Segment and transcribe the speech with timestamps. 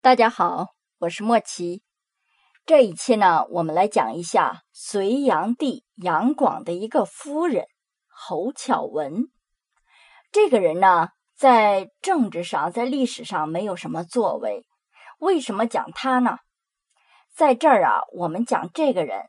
[0.00, 0.68] 大家好，
[1.00, 1.82] 我是莫奇。
[2.64, 7.66] 这一期呢，我们来讲一下隋炀帝杨广的一个夫人
[8.06, 9.24] 侯巧文。
[10.30, 14.64] 这个人呢，在政治上、在历史上没有什么作为。
[15.18, 16.38] 为什么讲他呢？
[17.34, 19.28] 在这儿啊，我们讲这个人，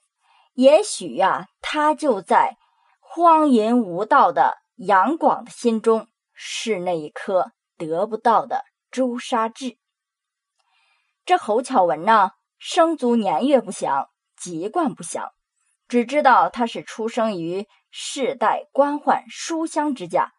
[0.54, 2.58] 也许呀，他就在
[3.00, 9.80] 荒淫无道的杨广的心中是那一颗得不到的朱砂痣。
[11.30, 15.30] 这侯巧文呢，生卒年月不详，籍贯不详，
[15.88, 20.34] 只知道他是出生于世代官宦书香之家。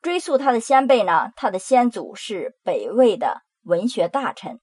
[0.00, 4.60] 追溯他的先辈呢，他的先祖是北魏的文学大臣。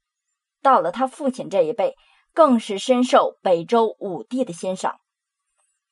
[0.61, 1.97] 到了他父亲这一辈，
[2.33, 5.01] 更是深受北周武帝的欣赏。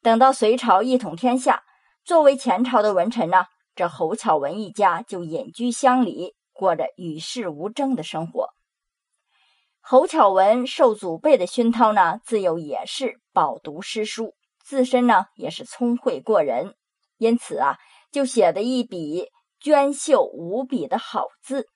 [0.02, 1.66] 等到隋朝一统天下，
[2.06, 8.54] 作为前朝的文臣呢，这侯巧文一家就隐居乡里，过着与世无争的生活。
[9.90, 16.75] 侯巧文受祖辈的熏陶呢，自幼也是饱读诗书，自身呢也是聪慧过人，
[17.17, 17.78] 因此啊，
[18.12, 19.30] 就写的一笔
[19.62, 21.70] 娟秀无比的好字，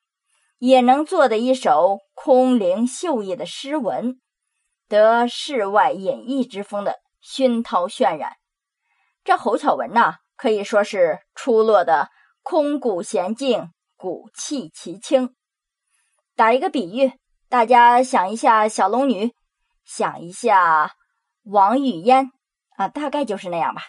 [0.58, 4.20] 也能做的一首空灵秀逸的诗文，
[4.90, 8.34] 得世外隐逸之风的熏陶渲染。
[9.24, 12.10] 这侯巧文呐，可以说是出落的
[12.42, 15.34] 空谷娴静，骨气奇清。
[16.36, 17.14] 打一个比喻。
[17.52, 19.34] 大家想一下小龙女，
[19.84, 20.96] 想一下
[21.44, 22.32] 王语嫣
[22.78, 23.82] 啊，大概就是那样吧。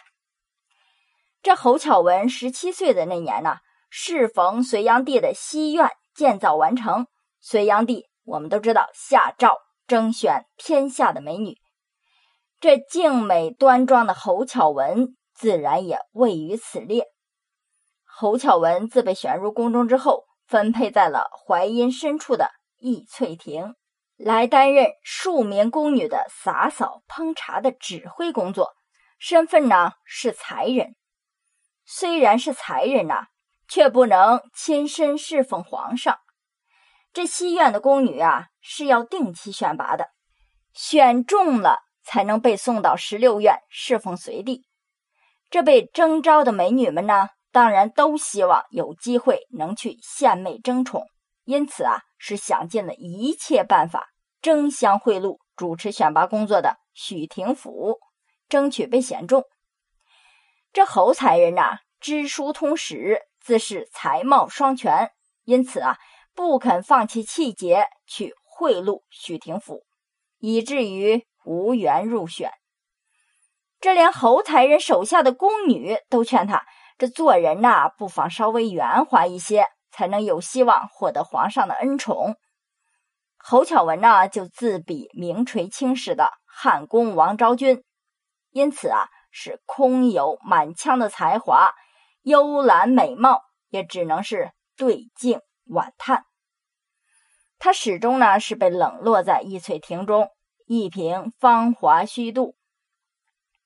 [1.41, 7.07] 这侯巧文十七岁的那年呢，适逢隋炀帝的西苑建造完成。
[7.39, 9.55] 隋炀帝我们都知道下诏
[9.87, 11.57] 征选天下的美女，
[12.59, 17.05] 这静美端庄的侯巧文自然也位于此列。
[18.03, 22.51] 侯巧文自被选入宫中之后，分配在了淮阴深处的。
[22.83, 23.75] 易翠婷
[24.17, 28.73] 来担任数名宫女的洒扫烹茶的指挥工作，
[29.17, 30.97] 身份呢是才人。
[31.85, 33.27] 虽然是才人呐，
[33.69, 36.19] 却不能亲身侍奉皇上。
[37.13, 40.09] 这西苑的宫女啊是要定期选拔的，
[40.73, 44.65] 选中了才能被送到十六院侍奉随帝。
[45.49, 51.07] 这被征召的美女们呢，当然都希望有机会能去献媚争宠。
[51.45, 54.07] 因此啊，是想尽了一切办法
[54.41, 57.99] 争相贿赂主持选拔工作的许廷甫，
[58.47, 59.43] 争取被选中。
[60.71, 65.11] 这侯才人呐，知书通史，自是才貌双全，
[65.43, 65.97] 因此啊，
[66.33, 69.83] 不肯放弃气节去贿赂许廷甫，
[70.39, 72.51] 以至于无缘入选。
[73.79, 76.65] 这连侯才人手下的宫女都劝他，
[76.97, 79.67] 这做人呐，不妨稍微圆滑一些。
[79.93, 82.35] 才能有希望获得皇上的恩宠。
[83.37, 87.83] 侯巧文呢，就自比名垂青史的汉宫王昭君，
[88.49, 91.71] 因此啊，是空有满腔的才华，
[92.21, 96.25] 幽兰美貌，也只能是对镜惋叹。
[97.59, 100.29] 他始终呢是被冷落在易翠亭中，
[100.65, 102.55] 一凭芳华虚度。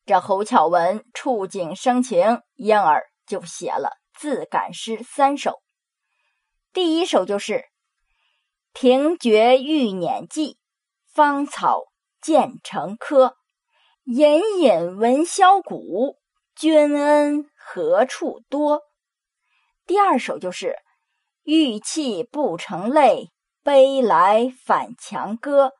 [0.05, 5.61] 这侯巧文触景生情，因而就写了自感诗三首。
[6.77, 7.65] 第一首就是
[8.71, 10.59] “庭觉欲辇迹，
[11.11, 11.85] 芳草
[12.21, 13.35] 渐成柯。
[14.03, 16.19] 隐隐闻箫鼓，
[16.55, 18.83] 君恩何处多？”
[19.87, 20.75] 第二首就是
[21.41, 23.31] “玉泣不成泪，
[23.63, 25.71] 悲来反强歌。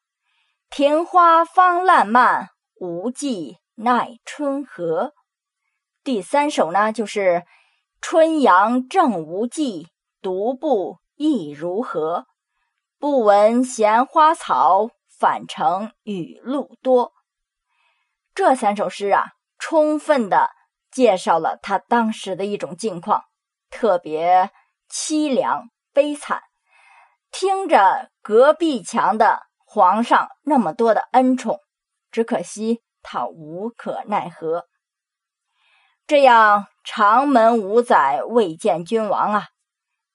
[0.72, 2.50] 庭花方烂漫，
[2.80, 5.14] 无计奈春和。”
[6.04, 7.46] 第三首呢，就是
[8.02, 9.90] “春阳正无际。”
[10.22, 12.26] 独步亦如何？
[13.00, 14.90] 不闻闲花草，
[15.20, 17.14] 反成雨露多。
[18.34, 20.50] 这三首诗啊，充分的
[20.92, 23.24] 介绍了他当时的一种境况，
[23.70, 24.52] 特别
[24.90, 26.42] 凄凉悲惨。
[27.32, 31.60] 听着隔壁墙的皇上那么多的恩宠，
[32.10, 34.66] 只可惜他无可奈何。
[36.08, 39.48] 这样长门五载未见君王啊！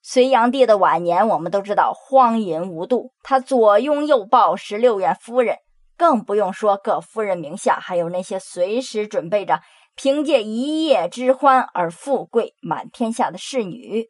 [0.05, 5.59] 隋炀帝的晚年，我们都知道荒淫无度，他左拥右抱十六院夫人，
[5.97, 9.61] 更不用说各夫人名下还有那些随时准备着
[9.95, 14.09] 凭借一夜之欢而富贵满天下的侍女，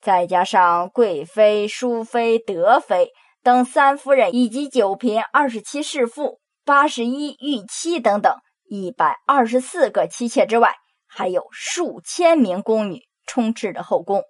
[0.00, 3.10] 再加上贵妃、淑妃、德妃
[3.42, 8.34] 等三夫人，以及九嫔、二十七侍妇、八十一御妻等等
[8.66, 10.74] 一百二十四个妻妾之外，
[11.06, 14.22] 还有数千名宫女充斥着后宫。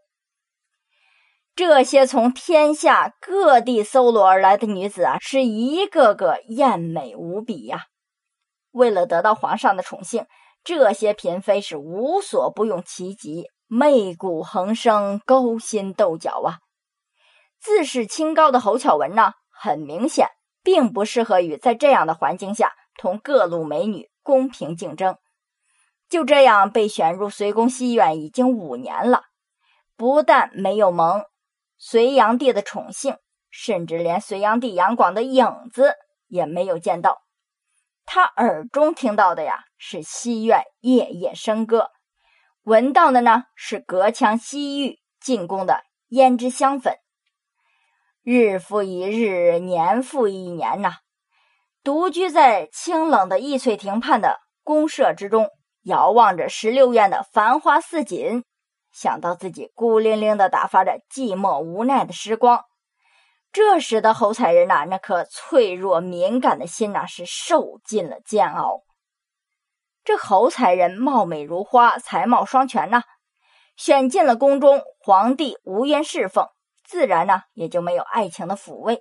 [1.54, 7.86] 这些从天下各地搜罗而来的女子啊，是一个个艳美无比呀。
[8.70, 10.26] 为了得到皇上的宠幸，
[10.64, 16.58] 这些嫔妃是无所不用其极，媚骨横生，勾心斗角啊。
[17.60, 20.28] 自视清高的侯巧文呢，很明显
[20.62, 25.16] 并不适合于在这样的环境下同各路美女公平竞争。
[26.08, 29.24] 就这样被选入随宫西院已经五年了，
[29.98, 31.22] 不但没有蒙。
[31.84, 33.16] 隋炀帝的宠幸，
[33.50, 35.94] 甚至连隋炀帝杨广的影子
[36.28, 37.22] 也没有见到。
[38.04, 41.86] 他耳中听到的呀，是西苑夜夜笙歌；
[42.62, 46.94] 闻到的呢，是隔墙西域进贡的胭脂香粉。
[48.22, 50.98] 日复一日，年复一年呐，
[51.82, 55.48] 独居在清冷的易翠亭畔的宫舍之中，
[55.82, 58.44] 遥望着十六院的繁花似锦。
[58.92, 62.64] 想到自己孤零零的打发着寂寞无奈的时光，
[63.50, 68.82] 这使得侯彩人呐那颗脆弱敏感的心呐是受尽了煎熬。
[70.04, 73.02] 这侯彩人貌美如花，才貌双全呐，
[73.76, 76.48] 选进了宫中，皇帝无缘侍奉，
[76.84, 78.96] 自然呢也就没有爱情的抚慰；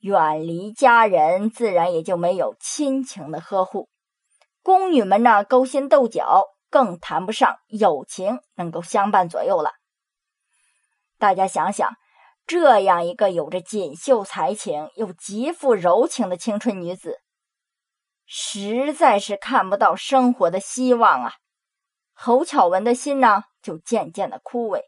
[0.00, 3.88] 远离家人，自然也就没有亲情的呵护。
[4.62, 6.53] 宫女们呢勾心斗角。
[6.74, 9.74] 更谈不上友情能够相伴左右了。
[11.18, 11.88] 大家想想，
[12.48, 17.20] 这样一个有着锦绣才情又极富柔情的青春女子，
[18.26, 21.34] 实在是看不到生活的希望啊！
[22.12, 24.80] 侯巧文的心呢，就渐渐的枯萎。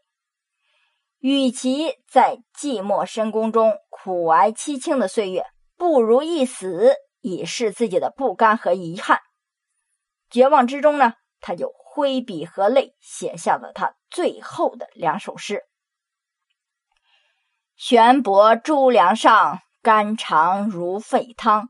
[1.19, 5.45] 与其在寂寞深宫中苦挨凄清的岁月，
[5.77, 9.21] 不如一死，以示自己的不甘和遗憾。
[10.29, 11.13] 绝望之中呢？
[11.47, 15.63] 他就挥笔和泪写下了他最后的两首诗
[17.77, 21.69] ：“悬泊珠梁上，肝肠如沸汤。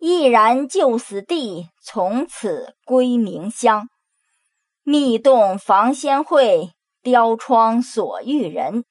[0.00, 3.88] 毅然就死地，从此归冥乡。
[4.82, 8.84] 密洞房仙会，雕窗锁玉人。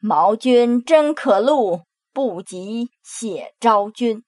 [0.00, 1.82] 毛君真可录，
[2.12, 4.24] 不及写昭君。”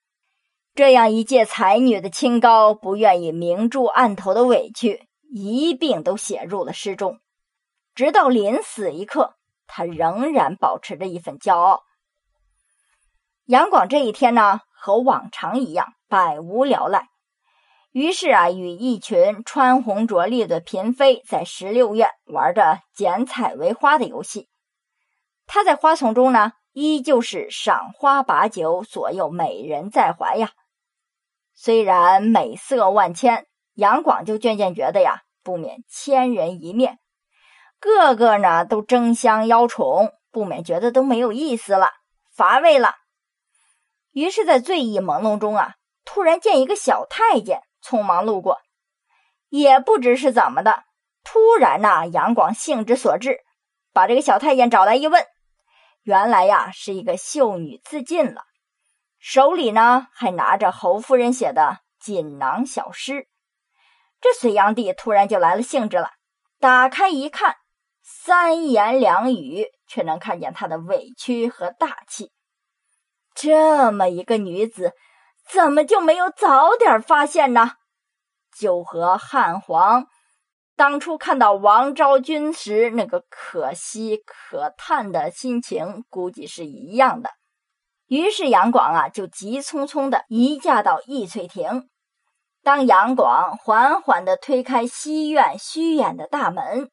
[0.76, 5.08] 这样一介才女的清高，不愿意明珠暗投的委屈。
[5.32, 7.20] 一并都写入了诗中，
[7.94, 9.36] 直到临死一刻，
[9.68, 11.84] 他仍然保持着一份骄傲。
[13.44, 17.08] 杨广这一天呢，和往常一样，百无聊赖。
[17.92, 24.48] 于是啊，与一群穿红着绿的嫔妃在十六院玩着剪彩为花的游戏。
[25.46, 30.52] 他在花丛中呢，依旧是赏花把酒，左右美人在怀呀。
[31.54, 33.46] 虽然美色万千。
[33.80, 36.98] 杨广就渐渐觉得呀，不免千人一面，
[37.78, 41.88] 个个呢都争相邀宠，不免觉得都没有意思了，
[42.30, 42.96] 乏味了。
[44.12, 48.58] 于是，在醉意朦胧中啊，突然见一个小太监匆忙路过，
[49.48, 50.84] 也不知是怎么的，
[51.24, 53.38] 突然呐，杨广兴之所至，
[53.94, 55.24] 把这个小太监找来一问，
[56.02, 58.42] 原来呀是一个秀女自尽了，
[59.18, 63.26] 手里呢还拿着侯夫人写的锦囊小诗。
[64.20, 66.10] 这隋炀帝突然就来了兴致了，
[66.58, 67.56] 打开一看，
[68.02, 72.30] 三言两语却能看见他的委屈和大气。
[73.34, 74.92] 这么一个女子，
[75.48, 77.72] 怎么就没有早点发现呢？
[78.58, 80.06] 就和汉皇
[80.76, 87.30] 当初看到王昭君时那个可惜可叹的心情，估计是一样的。
[88.06, 91.88] 于是杨广啊，就急匆匆的移驾到易翠亭。
[92.62, 96.90] 当杨广缓缓地推开西院虚掩的大门，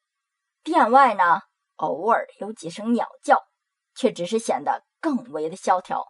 [0.64, 1.42] 殿外呢，
[1.76, 3.42] 偶尔有几声鸟叫，
[3.94, 6.06] 却只是显得更为的萧条。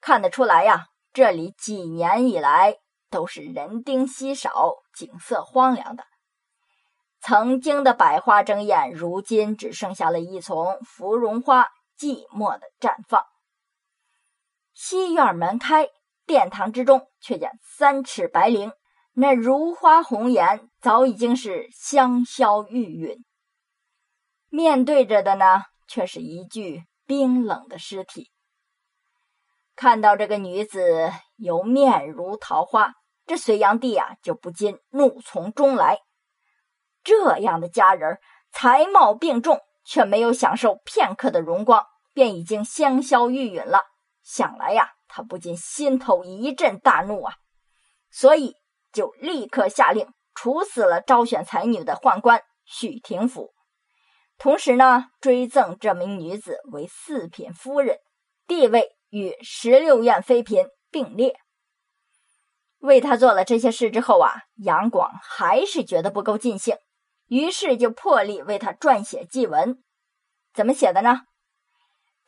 [0.00, 2.76] 看得出来呀，这里几年以来
[3.10, 6.04] 都是人丁稀少，景色荒凉的。
[7.20, 13.22] 曾经的百花争艳，如今只剩下了一丛芙蓉花，寂寞的绽放。
[14.72, 15.88] 西院门开。
[16.32, 18.72] 殿堂之中，却见三尺白绫，
[19.12, 23.18] 那如花红颜早已经是香消玉殒。
[24.48, 28.30] 面对着的呢，却是一具冰冷的尸体。
[29.76, 32.94] 看到这个女子有面如桃花，
[33.26, 35.98] 这隋炀帝啊就不禁怒从中来。
[37.04, 38.16] 这样的佳人，
[38.52, 41.84] 才貌并重，却没有享受片刻的荣光，
[42.14, 43.91] 便已经香消玉殒了。
[44.22, 44.92] 想来呀。
[45.14, 47.34] 他不禁心头一阵大怒啊，
[48.10, 48.54] 所以
[48.94, 53.52] 就立刻下令处死了招选才女的宦官许廷甫，
[54.38, 57.98] 同时呢，追赠这名女子为四品夫人，
[58.46, 61.38] 地位与十六院妃嫔并列。
[62.78, 64.32] 为他做了这些事之后啊，
[64.64, 66.78] 杨广还是觉得不够尽兴，
[67.26, 69.84] 于是就破例为他撰写祭文。
[70.54, 71.20] 怎么写的呢？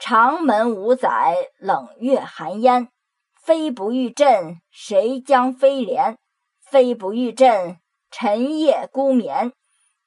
[0.07, 2.91] 长门五载，冷月寒烟，
[3.41, 6.19] 飞不遇朕，谁将飞廉？
[6.61, 7.81] 飞不遇朕，
[8.11, 9.53] 沉夜孤眠；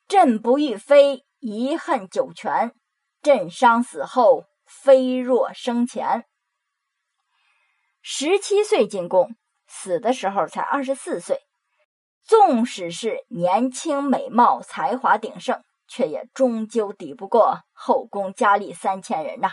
[0.07, 2.75] 朕不遇飞，遗恨九泉。
[3.23, 6.25] 朕伤死后，飞若生前。
[8.03, 9.35] 十七岁进宫。
[9.67, 11.39] 死的时候才二十四岁，
[12.23, 19.49] 纵使是年轻美貌、才华鼎盛，却也终究抵不过后宫佳丽三千人呐，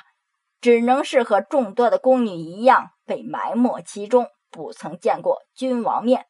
[0.65, 6.25] 只能是和众多的宫女一样被埋没其中，不曾见过君王面。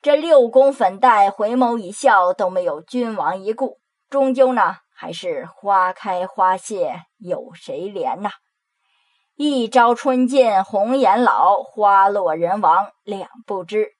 [0.00, 3.76] 这六宫粉黛，回眸一笑都没有君王一顾，
[4.08, 8.30] 终究呢还是花开花谢有谁怜呐？
[9.36, 13.90] 一朝春尽红颜老，花落人亡两不知。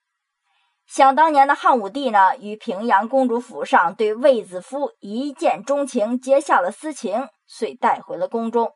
[0.86, 8.72] 想当年的汉武帝呢，于平阳公主府上对卫子夫一见钟情，结下了私情，遂带回了宫中。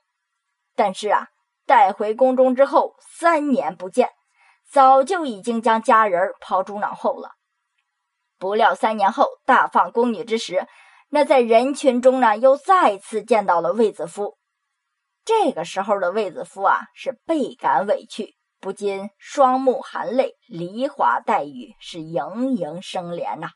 [0.74, 1.28] 但是啊，
[1.66, 4.10] 带回宫中之后，三年不见，
[4.70, 7.32] 早就已经将佳人抛诸脑后了。
[8.38, 10.66] 不料三年后大放宫女之时，
[11.10, 14.36] 那在人群中呢，又再次见到了卫子夫。
[15.24, 23.50] 这个时候的卫子夫啊，是倍感委屈，不禁双目含泪，梨花带雨，是盈盈生怜呐。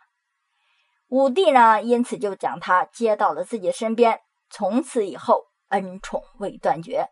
[1.09, 4.21] 武帝呢，因此就将他接到了自己身边，
[4.51, 7.09] 从此以后恩宠未断绝。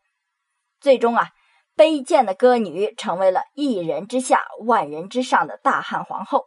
[0.80, 1.30] 最终啊，
[1.76, 6.46] 卑贱的歌女成为了一人之下，万人之上的大汉皇后，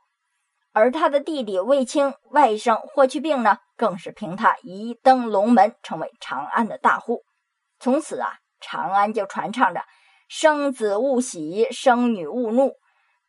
[0.71, 7.23] 而他的弟弟卫青、外甥霍去病呢，更是凭他一登龙门，成为长安的大户。
[7.79, 9.83] 从此啊，长安就传唱着
[10.29, 12.75] “生子勿喜，生女勿怒，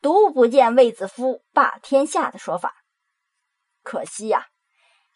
[0.00, 2.74] 独不见卫子夫霸天下”的说法。
[3.82, 4.46] 可惜呀，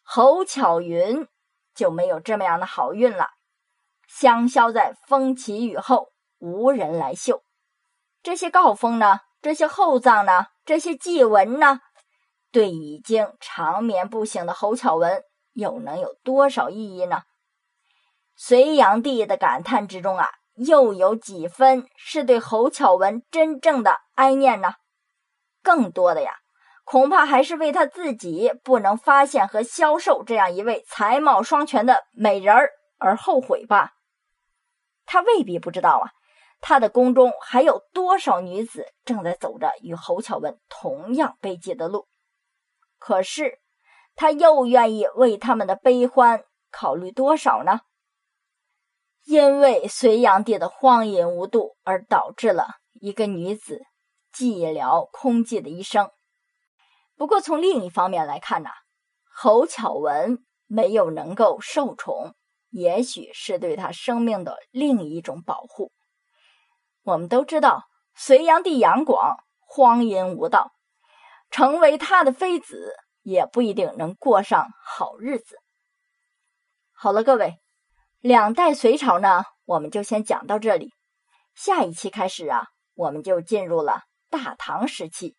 [0.02, 1.28] 侯巧云
[1.74, 3.30] 就没有这么样的好运了。
[4.20, 7.42] 香消在风起雨后，无人来嗅。
[8.22, 9.20] 这些告封呢？
[9.40, 10.46] 这些厚葬呢？
[10.64, 11.80] 这些祭文呢？
[12.52, 15.22] 对已经长眠不醒的侯巧文，
[15.54, 17.22] 又能有多少意义呢？
[18.36, 24.74] 隋炀帝的感叹之中啊，又有几分是对侯巧文真正的哀念呢？
[25.62, 26.32] 更多的呀，
[26.84, 33.92] 恐怕还是为他自己不能发现和销售这样一位才貌双全的美人儿而后悔吧。
[35.04, 36.10] 他未必不知道啊，
[36.60, 42.06] 他的宫中还有多少女子正在走着与侯巧文同样悲寂的路，
[42.98, 43.58] 可是
[44.14, 47.80] 他又愿意为他们的悲欢考虑多少呢？
[49.24, 53.80] 因为隋炀帝的荒淫无度，而导致了一个女子
[54.34, 56.10] 寂寥空寂的一生。
[57.16, 58.70] 不过，从另一方面来看呢，
[59.32, 62.34] 侯巧文没有能够受宠，
[62.72, 65.92] 也许是对他生命的另一种保护。
[67.02, 70.72] 我们都知道，隋炀帝杨广荒淫无道，
[71.50, 75.56] 成为他的妃子也不一定能过上好日子。
[76.92, 77.58] 好了，各位。
[78.20, 80.92] 两代隋朝呢，我们就先讲到这里。
[81.54, 85.36] 下一期开始啊，我们就进入了大唐时期。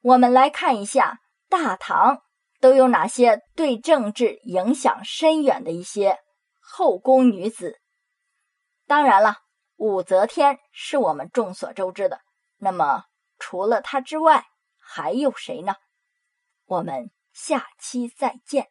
[0.00, 2.22] 我们来看一下大唐
[2.60, 6.18] 都有哪些对政治影响深远的一些
[6.70, 7.80] 后宫女子。
[8.86, 9.38] 当然了，
[9.76, 12.20] 武则天是我们众所周知的。
[12.58, 13.04] 那么
[13.38, 14.44] 除了她之外，
[14.78, 15.76] 还有谁呢？
[16.66, 18.70] 我们下期再见。